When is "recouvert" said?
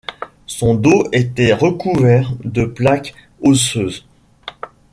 1.53-2.33